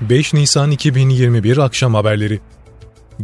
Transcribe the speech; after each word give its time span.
5 0.00 0.34
Nisan 0.34 0.70
2021 0.70 1.58
akşam 1.58 1.94
haberleri. 1.94 2.40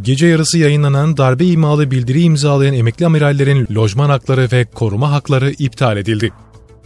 Gece 0.01 0.27
yarısı 0.27 0.57
yayınlanan 0.57 1.17
darbe 1.17 1.45
imalı 1.45 1.91
bildiri 1.91 2.21
imzalayan 2.21 2.73
emekli 2.73 3.05
amirallerin 3.05 3.67
lojman 3.75 4.09
hakları 4.09 4.47
ve 4.51 4.65
koruma 4.65 5.11
hakları 5.11 5.51
iptal 5.51 5.97
edildi. 5.97 6.31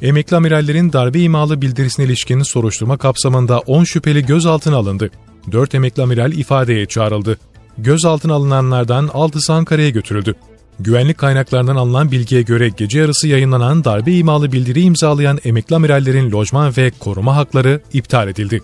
Emekli 0.02 0.38
amirallerin 0.38 0.94
darbe 0.94 1.20
imalı 1.20 1.62
bildirisine 1.62 2.06
ilişkin 2.06 2.42
soruşturma 2.42 2.98
kapsamında 2.98 3.60
10 3.60 3.84
şüpheli 3.84 4.26
gözaltına 4.26 4.78
alındı. 4.78 5.10
4 5.52 5.76
emekli 5.76 6.04
amiral 6.04 6.32
ifadeye 6.32 6.86
çağrıldı. 6.86 7.38
Gözaltına 7.78 8.34
alınanlardan 8.34 9.08
6'sı 9.08 9.54
Ankara'ya 9.54 9.90
götürüldü. 9.90 10.36
Güvenlik 10.80 11.18
kaynaklarından 11.18 11.76
alınan 11.76 12.12
bilgiye 12.12 12.42
göre 12.42 12.70
gece 12.78 13.00
yarısı 13.00 13.28
yayınlanan 13.28 13.84
darbe 13.84 14.12
imalı 14.12 14.52
bildiri 14.52 14.82
imzalayan 14.82 15.40
emekli 15.46 15.76
amirallerin 15.76 16.32
lojman 16.32 16.74
ve 16.78 16.92
koruma 17.00 17.36
hakları 17.36 17.82
iptal 17.94 18.28
edildi. 18.28 18.62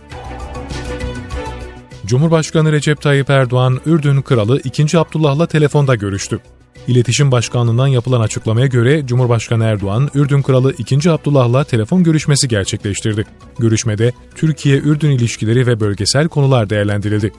Cumhurbaşkanı 2.05 2.71
Recep 2.71 3.01
Tayyip 3.01 3.29
Erdoğan, 3.29 3.79
Ürdün 3.85 4.21
Kralı 4.21 4.59
2. 4.63 4.97
Abdullah'la 4.97 5.47
telefonda 5.47 5.95
görüştü. 5.95 6.39
İletişim 6.87 7.31
Başkanlığı'ndan 7.31 7.87
yapılan 7.87 8.21
açıklamaya 8.21 8.67
göre 8.67 9.07
Cumhurbaşkanı 9.07 9.63
Erdoğan, 9.63 10.09
Ürdün 10.15 10.41
Kralı 10.41 10.73
2. 10.77 11.11
Abdullah'la 11.11 11.63
telefon 11.63 12.03
görüşmesi 12.03 12.47
gerçekleştirdi. 12.47 13.25
Görüşmede 13.59 14.13
Türkiye-Ürdün 14.35 15.11
ilişkileri 15.11 15.67
ve 15.67 15.79
bölgesel 15.79 16.27
konular 16.27 16.69
değerlendirildi. 16.69 17.31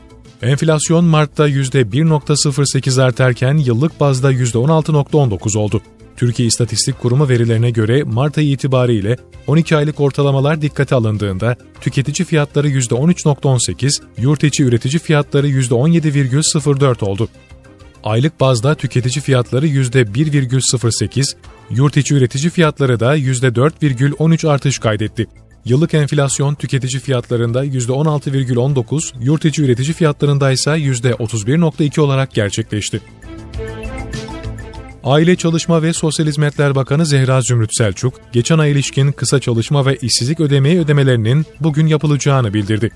Enflasyon 0.43 1.05
Mart'ta 1.05 1.49
%1.08 1.49 3.03
artarken 3.03 3.57
yıllık 3.57 4.01
bazda 4.01 4.33
%16.19 4.33 5.59
oldu. 5.59 5.83
Türkiye 6.17 6.49
İstatistik 6.49 6.99
Kurumu 6.99 7.29
verilerine 7.29 7.71
göre 7.71 8.03
Mart 8.05 8.39
ayı 8.39 8.49
itibariyle 8.49 9.17
12 9.47 9.77
aylık 9.77 10.01
ortalamalar 10.01 10.63
dikkate 10.63 10.95
alındığında 10.95 11.57
tüketici 11.81 12.27
fiyatları 12.27 12.69
%13.18, 12.69 14.03
yurt 14.19 14.45
içi 14.45 14.65
üretici 14.65 14.99
fiyatları 14.99 15.49
%17,04 15.49 17.05
oldu. 17.05 17.29
Aylık 18.05 18.41
bazda 18.41 18.75
tüketici 18.75 19.23
fiyatları 19.23 19.67
%1,08, 19.67 21.37
yurt 21.71 21.97
içi 21.97 22.15
üretici 22.15 22.51
fiyatları 22.51 23.01
da 23.01 23.17
%4,13 23.17 24.49
artış 24.49 24.79
kaydetti. 24.79 25.27
Yıllık 25.65 25.95
enflasyon 25.95 26.55
tüketici 26.55 27.01
fiyatlarında 27.01 27.65
%16,19, 27.65 29.15
yurt 29.21 29.45
içi 29.45 29.63
üretici 29.63 29.93
fiyatlarında 29.93 30.53
ise 30.53 30.71
%31,2 30.71 32.01
olarak 32.01 32.35
gerçekleşti. 32.35 33.01
Aile 35.07 35.37
Çalışma 35.37 35.83
ve 35.83 35.93
Sosyal 35.93 36.27
Hizmetler 36.27 36.75
Bakanı 36.75 37.07
Zehra 37.07 37.41
Zümrüt 37.41 37.71
Selçuk, 37.79 38.15
geçen 38.33 38.59
ay 38.59 38.73
ilişkin 38.73 39.13
kısa 39.13 39.41
çalışma 39.41 39.87
ve 39.87 39.97
işsizlik 39.97 40.41
ödemeği 40.41 40.81
ödemelerinin 40.81 41.47
bugün 41.61 41.87
yapılacağını 41.87 42.55
bildirdi. 42.55 42.91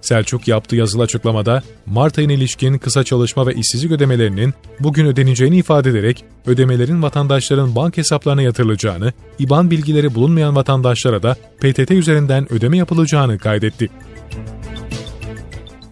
Selçuk 0.00 0.48
yaptığı 0.48 0.76
yazılı 0.76 1.02
açıklamada 1.02 1.62
Mart 1.86 2.18
ayına 2.18 2.32
ilişkin 2.32 2.78
kısa 2.78 3.04
çalışma 3.04 3.46
ve 3.46 3.54
işsizlik 3.54 3.92
ödemelerinin 3.92 4.54
bugün 4.80 5.06
ödeneceğini 5.06 5.56
ifade 5.56 5.90
ederek 5.90 6.24
ödemelerin 6.46 7.02
vatandaşların 7.02 7.76
bank 7.76 7.96
hesaplarına 7.96 8.42
yatırılacağını, 8.42 9.12
IBAN 9.38 9.70
bilgileri 9.70 10.14
bulunmayan 10.14 10.56
vatandaşlara 10.56 11.22
da 11.22 11.34
PTT 11.34 11.90
üzerinden 11.90 12.52
ödeme 12.52 12.76
yapılacağını 12.76 13.38
kaydetti. 13.38 13.88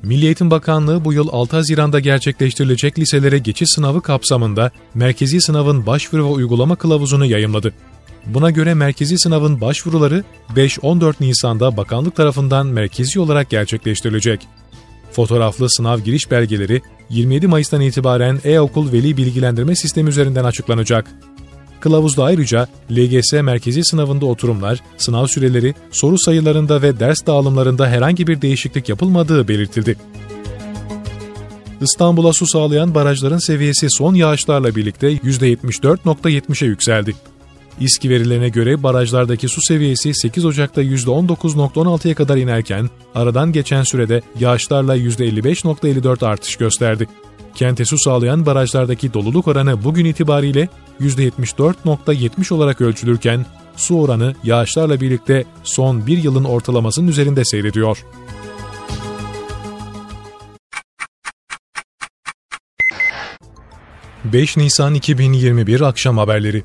Milli 0.02 0.24
Eğitim 0.24 0.50
Bakanlığı 0.50 1.04
bu 1.04 1.12
yıl 1.12 1.28
6 1.32 1.56
Haziran'da 1.56 2.00
gerçekleştirilecek 2.00 2.98
liselere 2.98 3.38
geçiş 3.38 3.68
sınavı 3.68 4.02
kapsamında 4.02 4.70
merkezi 4.94 5.40
sınavın 5.40 5.86
başvuru 5.86 6.24
ve 6.24 6.28
uygulama 6.28 6.76
kılavuzunu 6.76 7.26
yayımladı. 7.26 7.72
Buna 8.26 8.50
göre 8.50 8.74
merkezi 8.74 9.18
sınavın 9.18 9.60
başvuruları 9.60 10.24
5-14 10.56 11.14
Nisan'da 11.20 11.76
bakanlık 11.76 12.16
tarafından 12.16 12.66
merkezi 12.66 13.20
olarak 13.20 13.50
gerçekleştirilecek. 13.50 14.48
Fotoğraflı 15.12 15.70
sınav 15.70 15.98
giriş 15.98 16.30
belgeleri 16.30 16.82
27 17.10 17.46
Mayıs'tan 17.46 17.80
itibaren 17.80 18.40
e-okul 18.44 18.92
veli 18.92 19.16
bilgilendirme 19.16 19.76
sistemi 19.76 20.08
üzerinden 20.08 20.44
açıklanacak. 20.44 21.10
Kılavuzda 21.82 22.24
ayrıca 22.24 22.68
LGS 22.90 23.32
merkezi 23.32 23.84
sınavında 23.84 24.26
oturumlar, 24.26 24.80
sınav 24.96 25.26
süreleri, 25.26 25.74
soru 25.90 26.18
sayılarında 26.18 26.82
ve 26.82 27.00
ders 27.00 27.26
dağılımlarında 27.26 27.88
herhangi 27.88 28.26
bir 28.26 28.42
değişiklik 28.42 28.88
yapılmadığı 28.88 29.48
belirtildi. 29.48 29.96
İstanbul'a 31.80 32.32
su 32.32 32.46
sağlayan 32.46 32.94
barajların 32.94 33.38
seviyesi 33.38 33.86
son 33.90 34.14
yağışlarla 34.14 34.76
birlikte 34.76 35.12
%74.70'e 35.12 36.68
yükseldi. 36.68 37.14
İSKİ 37.80 38.10
verilerine 38.10 38.48
göre 38.48 38.82
barajlardaki 38.82 39.48
su 39.48 39.60
seviyesi 39.62 40.14
8 40.14 40.44
Ocak'ta 40.44 40.82
%19.16'ya 40.82 42.14
kadar 42.14 42.36
inerken 42.36 42.90
aradan 43.14 43.52
geçen 43.52 43.82
sürede 43.82 44.22
yağışlarla 44.40 44.96
%55.54 44.96 46.26
artış 46.26 46.56
gösterdi. 46.56 47.08
Kente 47.54 47.84
su 47.84 47.98
sağlayan 47.98 48.46
barajlardaki 48.46 49.14
doluluk 49.14 49.48
oranı 49.48 49.84
bugün 49.84 50.04
itibariyle 50.04 50.68
%74.70 51.00 52.54
olarak 52.54 52.80
ölçülürken 52.80 53.46
su 53.76 54.00
oranı 54.00 54.34
yağışlarla 54.44 55.00
birlikte 55.00 55.44
son 55.64 56.06
bir 56.06 56.22
yılın 56.22 56.44
ortalamasının 56.44 57.08
üzerinde 57.08 57.44
seyrediyor. 57.44 58.04
...5 64.32 64.60
Nisan 64.60 64.94
2021 64.94 65.80
akşam 65.80 66.18
haberleri 66.18 66.62